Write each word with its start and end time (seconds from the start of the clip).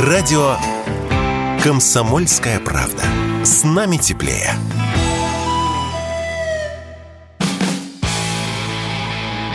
Радио 0.00 0.54
«Комсомольская 1.60 2.60
правда». 2.60 3.02
С 3.42 3.64
нами 3.64 3.96
теплее. 3.96 4.52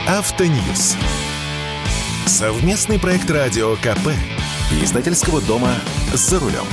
Автоньюз. 0.06 0.98
Совместный 2.26 3.00
проект 3.00 3.32
радио 3.32 3.78
КП. 3.78 4.10
Издательского 4.84 5.40
дома 5.40 5.70
«За 6.14 6.42
рулем». 6.42 6.66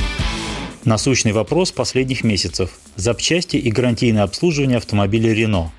Насущный 0.84 1.30
вопрос 1.30 1.70
последних 1.70 2.24
месяцев. 2.24 2.72
Запчасти 2.96 3.54
и 3.54 3.70
гарантийное 3.70 4.24
обслуживание 4.24 4.78
автомобиля 4.78 5.32
«Рено». 5.32 5.70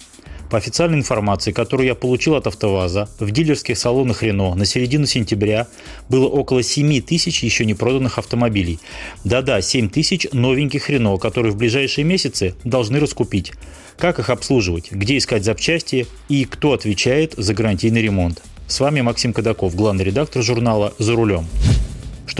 По 0.52 0.57
официальной 0.57 0.97
информации, 0.97 1.54
которую 1.54 1.88
я 1.88 1.95
получил 1.95 2.36
от 2.36 2.45
АвтоВАЗа, 2.45 3.07
в 3.20 3.31
дилерских 3.31 3.77
салонах 3.77 4.21
Рено 4.21 4.54
на 4.54 4.65
середину 4.65 5.05
сентября 5.05 5.68
было 6.10 6.27
около 6.27 6.61
7 6.61 7.01
тысяч 7.01 7.41
еще 7.41 7.64
не 7.64 7.74
проданных 7.74 8.18
автомобилей. 8.18 8.77
Да-да, 9.24 9.61
7 9.61 9.87
тысяч 9.87 10.27
новеньких 10.33 10.89
Рено, 10.89 11.15
которые 11.15 11.54
в 11.54 11.55
ближайшие 11.55 12.04
месяцы 12.04 12.54
должны 12.65 13.00
раскупить. 13.00 13.54
Как 13.97 14.19
их 14.19 14.29
обслуживать, 14.29 14.91
где 14.91 15.18
искать 15.18 15.46
запчасти 15.46 16.05
и 16.27 16.43
кто 16.43 16.74
отвечает 16.74 17.33
за 17.38 17.54
гарантийный 17.54 18.02
ремонт. 18.02 18.43
С 18.68 18.82
вами 18.82 18.99
Максим 18.99 19.32
Кадаков, 19.32 19.74
главный 19.74 20.04
редактор 20.04 20.43
журнала 20.43 20.93
«За 20.99 21.15
рулем». 21.15 21.47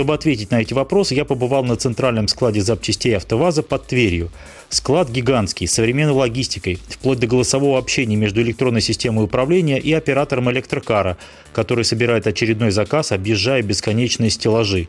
Чтобы 0.02 0.16
ответить 0.16 0.50
на 0.50 0.60
эти 0.60 0.74
вопросы, 0.74 1.14
я 1.14 1.26
побывал 1.26 1.64
на 1.64 1.76
центральном 1.76 2.28
складе 2.28 2.62
запчастей 2.62 3.16
АвтоВАЗа 3.16 3.62
под 3.62 3.86
Тверью. 3.86 4.32
Склад 4.70 5.12
гигантский, 5.12 5.68
с 5.68 5.74
современной 5.74 6.14
логистикой, 6.14 6.80
вплоть 6.90 7.20
до 7.20 7.28
голосового 7.28 7.78
общения 7.78 8.16
между 8.16 8.42
электронной 8.42 8.82
системой 8.82 9.26
управления 9.26 9.78
и 9.78 9.94
оператором 9.94 10.50
электрокара, 10.50 11.18
который 11.54 11.86
собирает 11.86 12.26
очередной 12.26 12.72
заказ, 12.72 13.12
объезжая 13.12 13.62
бесконечные 13.62 14.32
стеллажи. 14.32 14.88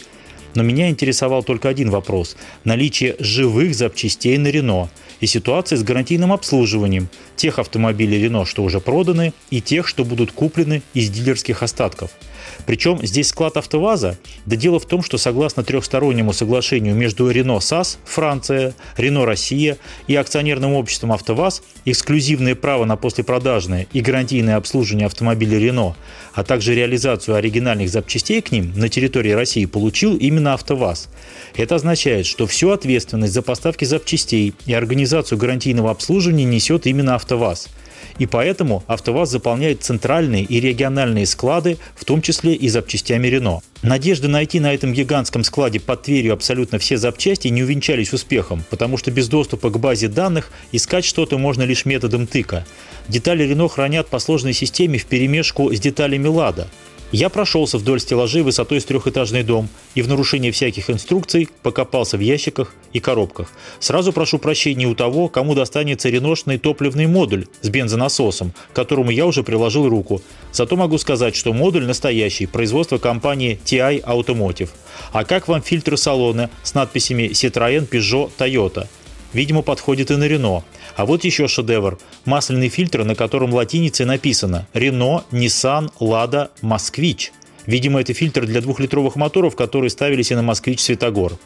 Но 0.55 0.63
меня 0.63 0.91
интересовал 0.91 1.43
только 1.43 1.69
один 1.69 1.91
вопрос– 1.91 2.37
наличие 2.65 3.17
живых 3.19 3.75
запчастей 3.75 4.37
на 4.39 4.49
Рено 4.49 4.91
и 5.21 5.27
ситуация 5.27 5.79
с 5.79 5.83
гарантийным 5.83 6.33
обслуживанием 6.33 7.09
тех 7.37 7.59
автомобилей 7.59 8.23
Рено, 8.23 8.45
что 8.45 8.63
уже 8.63 8.81
проданы, 8.81 9.33
и 9.51 9.61
тех, 9.61 9.87
что 9.87 10.05
будут 10.05 10.33
куплены 10.33 10.83
из 10.95 11.11
дилерских 11.11 11.63
остатков– 11.63 12.11
причем 12.67 12.99
здесь 13.03 13.29
склад 13.29 13.57
АвтоВАЗа, 13.57 14.19
да 14.47 14.57
дело 14.57 14.79
в 14.79 14.87
том, 14.87 15.03
что 15.03 15.19
согласно 15.19 15.63
трехстороннему 15.63 16.33
соглашению 16.33 16.95
между 16.95 17.29
Рено 17.31 17.61
САС, 17.61 17.99
Франция, 18.05 18.75
Рено 18.97 19.25
Россия 19.25 19.79
и 20.07 20.15
акционерным 20.15 20.75
обществом 20.75 21.13
АвтоВАЗ 21.13 21.63
эксклюзивное 21.85 22.55
право 22.55 22.85
на 22.85 22.97
послепродажное 22.97 23.87
и 23.93 24.01
гарантийное 24.01 24.57
обслуживание 24.57 25.07
автомобилей 25.07 25.59
Рено, 25.59 25.97
а 26.35 26.45
также 26.45 26.75
реализацию 26.75 27.37
оригинальных 27.37 27.89
запчастей 27.89 28.41
к 28.41 28.53
ним 28.53 28.73
на 28.77 28.89
территории 28.89 29.33
России 29.33 29.65
получил 29.67 30.17
именно 30.17 30.42
АвтоВАЗ. 30.51 31.09
Это 31.57 31.77
означает, 31.77 32.27
что 32.27 32.47
всю 32.47 32.71
ответственность 32.71 33.33
за 33.33 33.43
поставки 33.43 33.85
запчастей 33.85 34.55
и 34.67 34.73
организацию 34.75 35.39
гарантийного 35.39 35.91
обслуживания 35.91 36.45
несет 36.45 36.87
именно 36.87 37.15
АвтоВАЗ– 37.15 37.69
и 38.19 38.27
поэтому 38.27 38.85
АвтоВАЗ 38.87 39.31
заполняет 39.31 39.83
центральные 39.83 40.45
и 40.45 40.61
региональные 40.61 41.27
склады, 41.27 41.79
в 41.95 42.05
том 42.05 42.23
числе 42.23 42.55
и 42.55 42.69
запчастями 42.69 43.29
Рено. 43.29 43.61
Надежды 43.83 44.29
найти 44.29 44.61
на 44.61 44.73
этом 44.75 44.93
гигантском 44.93 45.45
складе 45.45 45.81
под 45.81 46.03
Тверью 46.03 46.35
абсолютно 46.35 46.79
все 46.79 46.97
запчасти 46.97 47.49
не 47.49 47.63
увенчались 47.63 48.13
успехом, 48.13 48.65
потому 48.71 48.97
что 48.97 49.11
без 49.11 49.29
доступа 49.29 49.71
к 49.71 49.79
базе 49.79 50.09
данных 50.09 50.53
искать 50.73 51.05
что-то 51.05 51.39
можно 51.39 51.63
лишь 51.63 51.85
методом 51.85 52.27
тыка. 52.27 52.67
Детали 53.09 53.45
Рено 53.45 53.69
хранят 53.69 54.09
по 54.09 54.19
сложной 54.19 54.53
системе 54.53 54.99
в 54.99 55.07
перемешку 55.07 55.73
с 55.73 55.81
деталями 55.81 56.29
Лада. 56.29 56.69
Я 57.13 57.29
прошелся 57.29 57.77
вдоль 57.77 58.01
стеллажей 58.01 58.41
высотой 58.41 58.81
с 58.81 58.87
трехэтажный 58.87 59.43
дом 59.43 59.69
и 59.95 60.01
в 60.01 60.09
нарушение 60.09 60.51
всяких 60.51 60.89
инструкций 60.89 61.51
покопался 61.63 62.17
в 62.17 62.21
ящиках 62.21 62.75
и 62.95 63.01
коробках. 63.01 63.53
Сразу 63.81 64.15
прошу 64.15 64.39
прощения 64.39 64.87
у 64.87 64.95
того, 64.95 65.29
кому 65.29 65.55
достанется 65.55 66.09
реношный 66.09 66.57
топливный 66.57 67.07
модуль 67.07 67.47
с 67.61 67.69
бензонасосом, 67.69 68.55
к 68.73 68.75
которому 68.75 69.11
я 69.11 69.27
уже 69.27 69.43
приложил 69.43 69.91
руку. 69.91 70.23
Зато 70.53 70.75
могу 70.77 70.97
сказать, 70.97 71.37
что 71.37 71.53
модуль 71.53 71.85
настоящий, 71.85 72.47
производство 72.47 72.97
компании 72.97 73.61
TI 73.63 74.03
Automotive. 74.03 74.71
А 75.13 75.25
как 75.25 75.49
вам 75.49 75.61
фильтры 75.61 75.99
салона 75.99 76.49
с 76.63 76.73
надписями 76.73 77.25
Citroën, 77.25 77.87
Peugeot, 77.87 78.31
Toyota? 78.39 78.89
Видимо, 79.33 79.63
подходит 79.63 80.11
и 80.11 80.17
на 80.17 80.29
Рено. 80.29 80.63
А 80.97 81.07
вот 81.07 81.25
еще 81.25 81.49
шедевр. 81.49 81.99
Масляный 82.25 82.69
фильтр, 82.69 83.05
на 83.05 83.15
котором 83.15 83.55
латиницей 83.55 84.07
написано 84.07 84.67
«Рено, 84.75 85.25
Nissan, 85.31 85.91
Лада, 86.01 86.51
Москвич». 86.61 87.33
Видимо, 87.65 88.01
это 88.01 88.13
фильтр 88.13 88.45
для 88.45 88.61
двухлитровых 88.61 89.15
моторов, 89.15 89.55
которые 89.55 89.89
ставились 89.89 90.33
и 90.33 90.35
на 90.35 90.43
«Москвич 90.43 90.81
Светогор». 90.81 91.39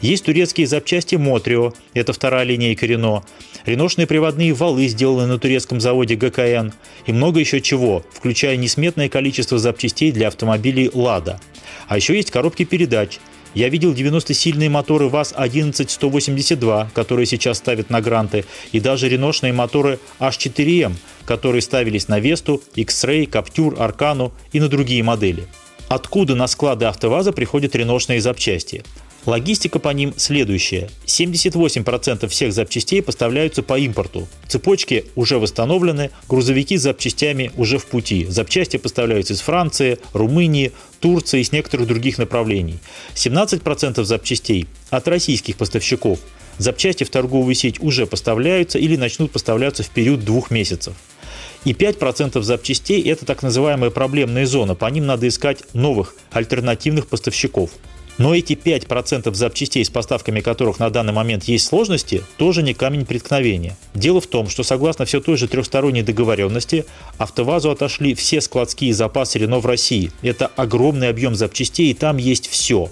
Есть 0.00 0.24
турецкие 0.24 0.66
запчасти 0.66 1.16
«Мотрио», 1.16 1.74
это 1.92 2.14
вторая 2.14 2.44
линейка 2.44 2.86
«Рено», 2.86 3.22
реношные 3.66 4.06
приводные 4.06 4.54
валы, 4.54 4.88
сделанные 4.88 5.26
на 5.26 5.38
турецком 5.38 5.78
заводе 5.78 6.14
ГКН, 6.14 6.72
и 7.06 7.12
много 7.12 7.40
еще 7.40 7.60
чего, 7.60 8.02
включая 8.14 8.56
несметное 8.56 9.10
количество 9.10 9.58
запчастей 9.58 10.10
для 10.10 10.28
автомобилей 10.28 10.90
«Лада». 10.94 11.38
А 11.86 11.96
еще 11.96 12.16
есть 12.16 12.30
коробки 12.30 12.64
передач– 12.64 13.18
я 13.54 13.68
видел 13.68 13.92
90-сильные 13.92 14.68
моторы 14.68 15.08
ВАЗ-11182, 15.08 16.88
которые 16.92 17.26
сейчас 17.26 17.58
ставят 17.58 17.90
на 17.90 18.00
гранты, 18.00 18.44
и 18.72 18.80
даже 18.80 19.08
реношные 19.08 19.52
моторы 19.52 19.98
H4M, 20.20 20.94
которые 21.24 21.62
ставились 21.62 22.08
на 22.08 22.20
Весту, 22.20 22.62
X-Ray, 22.74 23.28
Captur, 23.28 23.78
Аркану 23.78 24.32
и 24.52 24.60
на 24.60 24.68
другие 24.68 25.02
модели. 25.02 25.46
Откуда 25.88 26.34
на 26.34 26.46
склады 26.46 26.84
АвтоВАЗа 26.84 27.32
приходят 27.32 27.74
реношные 27.74 28.20
запчасти? 28.20 28.84
Логистика 29.26 29.78
по 29.78 29.90
ним 29.90 30.14
следующая. 30.16 30.88
78% 31.06 32.28
всех 32.28 32.52
запчастей 32.52 33.02
поставляются 33.02 33.62
по 33.62 33.78
импорту. 33.78 34.28
Цепочки 34.46 35.04
уже 35.16 35.38
восстановлены, 35.38 36.10
грузовики 36.28 36.78
с 36.78 36.82
запчастями 36.82 37.50
уже 37.56 37.78
в 37.78 37.86
пути. 37.86 38.26
Запчасти 38.26 38.76
поставляются 38.76 39.34
из 39.34 39.40
Франции, 39.40 39.98
Румынии, 40.12 40.72
Турции 41.00 41.40
и 41.40 41.44
с 41.44 41.52
некоторых 41.52 41.88
других 41.88 42.18
направлений. 42.18 42.78
17% 43.14 44.02
запчастей 44.04 44.66
от 44.90 45.08
российских 45.08 45.56
поставщиков. 45.56 46.18
Запчасти 46.58 47.04
в 47.04 47.10
торговую 47.10 47.54
сеть 47.54 47.80
уже 47.80 48.06
поставляются 48.06 48.78
или 48.78 48.96
начнут 48.96 49.30
поставляться 49.30 49.82
в 49.82 49.90
период 49.90 50.24
двух 50.24 50.50
месяцев. 50.50 50.94
И 51.64 51.72
5% 51.72 52.40
запчастей– 52.42 53.02
это 53.10 53.26
так 53.26 53.42
называемая 53.42 53.90
проблемная 53.90 54.46
зона. 54.46 54.74
По 54.74 54.86
ним 54.86 55.06
надо 55.06 55.28
искать 55.28 55.62
новых, 55.74 56.14
альтернативных 56.30 57.08
поставщиков. 57.08 57.70
Но 58.18 58.34
эти 58.34 58.54
5% 58.54 59.32
запчастей, 59.32 59.84
с 59.84 59.90
поставками 59.90 60.40
которых 60.40 60.80
на 60.80 60.90
данный 60.90 61.12
момент 61.12 61.44
есть 61.44 61.66
сложности, 61.66 62.24
тоже 62.36 62.62
не 62.62 62.74
камень 62.74 63.06
преткновения. 63.06 63.76
Дело 63.94 64.20
в 64.20 64.26
том, 64.26 64.48
что 64.48 64.64
согласно 64.64 65.04
все 65.04 65.20
той 65.20 65.36
же 65.36 65.46
трехсторонней 65.46 66.02
договоренности, 66.02 66.84
АвтоВАЗу 67.18 67.70
отошли 67.70 68.14
все 68.14 68.40
складские 68.40 68.92
запасы 68.92 69.38
Рено 69.38 69.60
в 69.60 69.66
России. 69.66 70.10
Это 70.22 70.46
огромный 70.46 71.08
объем 71.08 71.36
запчастей, 71.36 71.92
и 71.92 71.94
там 71.94 72.16
есть 72.16 72.48
все. 72.48 72.90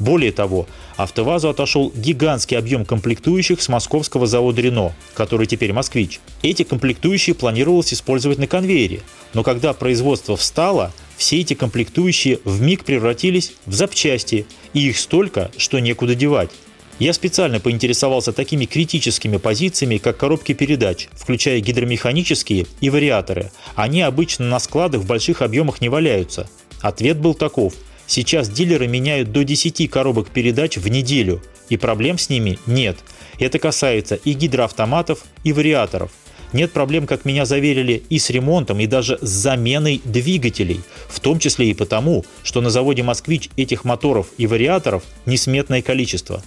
Более 0.00 0.32
того, 0.32 0.66
АвтоВАЗу 0.96 1.50
отошел 1.50 1.92
гигантский 1.94 2.58
объем 2.58 2.84
комплектующих 2.84 3.62
с 3.62 3.68
московского 3.68 4.26
завода 4.26 4.60
«Рено», 4.60 4.92
который 5.14 5.46
теперь 5.46 5.72
«Москвич». 5.72 6.20
Эти 6.42 6.64
комплектующие 6.64 7.34
планировалось 7.34 7.94
использовать 7.94 8.38
на 8.38 8.48
конвейере, 8.48 9.02
но 9.34 9.44
когда 9.44 9.72
производство 9.72 10.36
встало, 10.36 10.92
все 11.16 11.40
эти 11.40 11.54
комплектующие 11.54 12.40
в 12.44 12.60
миг 12.60 12.84
превратились 12.84 13.54
в 13.66 13.72
запчасти, 13.72 14.46
и 14.72 14.88
их 14.88 14.98
столько, 14.98 15.50
что 15.56 15.78
некуда 15.78 16.14
девать. 16.14 16.50
Я 16.98 17.12
специально 17.12 17.58
поинтересовался 17.58 18.32
такими 18.32 18.66
критическими 18.66 19.36
позициями, 19.36 19.98
как 19.98 20.16
коробки 20.16 20.52
передач, 20.52 21.08
включая 21.12 21.60
гидромеханические 21.60 22.66
и 22.80 22.90
вариаторы. 22.90 23.50
Они 23.74 24.00
обычно 24.02 24.46
на 24.46 24.60
складах 24.60 25.00
в 25.00 25.06
больших 25.06 25.42
объемах 25.42 25.80
не 25.80 25.88
валяются. 25.88 26.48
Ответ 26.80 27.18
был 27.18 27.34
таков. 27.34 27.74
Сейчас 28.06 28.48
дилеры 28.48 28.86
меняют 28.86 29.32
до 29.32 29.42
10 29.42 29.90
коробок 29.90 30.28
передач 30.30 30.76
в 30.76 30.86
неделю, 30.88 31.42
и 31.68 31.76
проблем 31.76 32.18
с 32.18 32.28
ними 32.28 32.58
нет. 32.66 32.98
Это 33.40 33.58
касается 33.58 34.14
и 34.14 34.32
гидроавтоматов, 34.32 35.24
и 35.42 35.52
вариаторов– 35.52 36.12
нет 36.54 36.72
проблем, 36.72 37.06
как 37.06 37.24
меня 37.24 37.44
заверили, 37.44 38.02
и 38.08 38.18
с 38.18 38.30
ремонтом, 38.30 38.80
и 38.80 38.86
даже 38.86 39.18
с 39.20 39.28
заменой 39.28 40.00
двигателей, 40.04 40.80
в 41.08 41.20
том 41.20 41.38
числе 41.38 41.70
и 41.70 41.74
потому, 41.74 42.24
что 42.42 42.60
на 42.60 42.70
заводе 42.70 43.02
«Москвич» 43.02 43.50
этих 43.56 43.84
моторов 43.84 44.28
и 44.38 44.46
вариаторов 44.46 45.02
несметное 45.26 45.82
количество. 45.82 46.42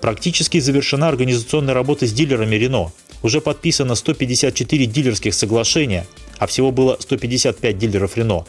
Практически 0.00 0.60
завершена 0.60 1.08
организационная 1.08 1.72
работа 1.72 2.06
с 2.06 2.12
дилерами 2.12 2.56
«Рено». 2.56 2.92
Уже 3.22 3.40
подписано 3.40 3.94
154 3.94 4.84
дилерских 4.84 5.32
соглашения, 5.32 6.06
а 6.38 6.46
всего 6.46 6.72
было 6.72 6.98
155 7.00 7.78
дилеров 7.78 8.16
«Рено», 8.16 8.44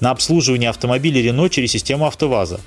на 0.00 0.10
обслуживание 0.10 0.70
автомобилей 0.70 1.22
«Рено» 1.22 1.48
через 1.48 1.72
систему 1.72 2.06
«АвтоВАЗа». 2.06 2.60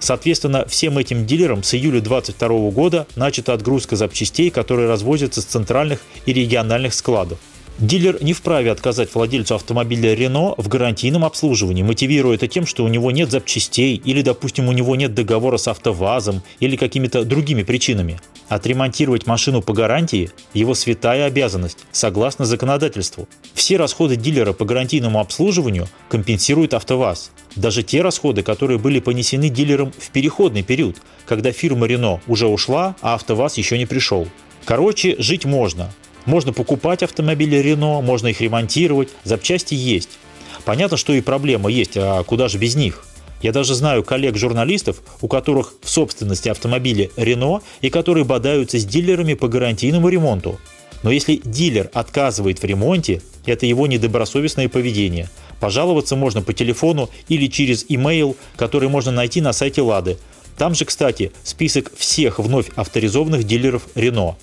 Соответственно, 0.00 0.66
всем 0.66 0.98
этим 0.98 1.26
дилерам 1.26 1.62
с 1.62 1.74
июля 1.74 2.00
2022 2.00 2.70
года 2.70 3.06
начата 3.16 3.52
отгрузка 3.52 3.96
запчастей, 3.96 4.50
которые 4.50 4.88
развозятся 4.88 5.42
с 5.42 5.44
центральных 5.44 6.00
и 6.26 6.32
региональных 6.32 6.94
складов. 6.94 7.38
Дилер 7.78 8.22
не 8.22 8.34
вправе 8.34 8.70
отказать 8.70 9.14
владельцу 9.14 9.54
автомобиля 9.54 10.14
Renault 10.14 10.54
в 10.58 10.68
гарантийном 10.68 11.24
обслуживании, 11.24 11.82
мотивируя 11.82 12.34
это 12.34 12.46
тем, 12.46 12.66
что 12.66 12.84
у 12.84 12.88
него 12.88 13.10
нет 13.10 13.30
запчастей 13.30 13.96
или, 13.96 14.20
допустим, 14.20 14.68
у 14.68 14.72
него 14.72 14.96
нет 14.96 15.14
договора 15.14 15.56
с 15.56 15.66
АвтоВАЗом 15.66 16.42
или 16.58 16.76
какими-то 16.76 17.24
другими 17.24 17.62
причинами. 17.62 18.20
Отремонтировать 18.48 19.26
машину 19.26 19.62
по 19.62 19.72
гарантии– 19.72 20.30
его 20.54 20.74
святая 20.74 21.26
обязанность, 21.26 21.78
согласно 21.92 22.44
законодательству. 22.44 23.28
Все 23.54 23.76
расходы 23.76 24.16
дилера 24.16 24.52
по 24.52 24.64
гарантийному 24.64 25.20
обслуживанию 25.20 25.88
компенсирует 26.08 26.74
АвтоВАЗ. 26.74 27.30
Даже 27.56 27.82
те 27.82 28.02
расходы, 28.02 28.42
которые 28.42 28.78
были 28.78 29.00
понесены 29.00 29.48
дилером 29.48 29.92
в 29.96 30.10
переходный 30.10 30.62
период, 30.62 30.96
когда 31.26 31.52
фирма 31.52 31.86
Renault 31.86 32.20
уже 32.26 32.46
ушла, 32.46 32.96
а 33.00 33.14
АвтоВАЗ 33.14 33.56
еще 33.56 33.78
не 33.78 33.86
пришел. 33.86 34.28
Короче, 34.64 35.16
жить 35.18 35.44
можно. 35.44 35.90
Можно 36.26 36.52
покупать 36.52 37.02
автомобили 37.02 37.58
Renault, 37.58 38.02
можно 38.02 38.28
их 38.28 38.40
ремонтировать, 38.40 39.08
запчасти 39.24 39.74
есть. 39.74 40.18
Понятно, 40.64 40.96
что 40.96 41.12
и 41.12 41.20
проблема 41.20 41.70
есть, 41.70 41.96
а 41.96 42.22
куда 42.22 42.48
же 42.48 42.58
без 42.58 42.74
них? 42.74 43.04
Я 43.42 43.52
даже 43.52 43.74
знаю 43.74 44.04
коллег-журналистов, 44.04 45.00
у 45.22 45.28
которых 45.28 45.74
в 45.82 45.88
собственности 45.88 46.50
автомобили 46.50 47.10
Renault 47.16 47.62
и 47.80 47.88
которые 47.88 48.24
бодаются 48.24 48.78
с 48.78 48.84
дилерами 48.84 49.34
по 49.34 49.48
гарантийному 49.48 50.08
ремонту. 50.08 50.60
Но 51.02 51.10
если 51.10 51.40
дилер 51.42 51.88
отказывает 51.94 52.60
в 52.60 52.64
ремонте, 52.64 53.22
это 53.46 53.64
его 53.64 53.86
недобросовестное 53.86 54.68
поведение. 54.68 55.30
Пожаловаться 55.58 56.16
можно 56.16 56.42
по 56.42 56.52
телефону 56.52 57.08
или 57.28 57.46
через 57.46 57.86
имейл, 57.88 58.36
который 58.56 58.90
можно 58.90 59.10
найти 59.10 59.40
на 59.40 59.54
сайте 59.54 59.80
Лады. 59.80 60.18
Там 60.56 60.74
же, 60.74 60.84
кстати, 60.84 61.32
список 61.42 61.92
всех 61.96 62.38
вновь 62.38 62.68
авторизованных 62.76 63.44
дилеров 63.44 63.88
Renault. 63.94 64.36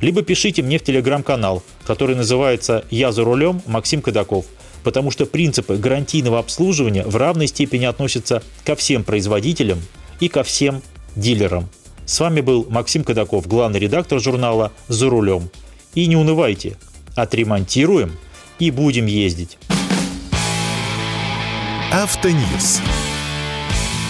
Либо 0.00 0.22
пишите 0.22 0.62
мне 0.62 0.78
в 0.78 0.84
телеграм-канал, 0.84 1.62
который 1.84 2.16
называется 2.16 2.84
«Я 2.90 3.12
за 3.12 3.24
рулем» 3.24 3.62
Максим 3.66 4.02
Кадаков, 4.02 4.46
потому 4.84 5.10
что 5.10 5.26
принципы 5.26 5.76
гарантийного 5.76 6.38
обслуживания 6.38 7.04
в 7.04 7.16
равной 7.16 7.46
степени 7.46 7.84
относятся 7.84 8.42
ко 8.64 8.76
всем 8.76 9.04
производителям 9.04 9.80
и 10.20 10.28
ко 10.28 10.42
всем 10.42 10.82
дилерам. 11.16 11.68
С 12.04 12.20
вами 12.20 12.40
был 12.40 12.66
Максим 12.68 13.04
Кадаков, 13.04 13.46
главный 13.46 13.80
редактор 13.80 14.20
журнала 14.20 14.72
«За 14.88 15.08
рулем». 15.08 15.50
И 15.94 16.06
не 16.06 16.16
унывайте, 16.16 16.76
отремонтируем 17.14 18.16
и 18.58 18.70
будем 18.70 19.06
ездить. 19.06 19.58
Автоньюз. 21.92 22.80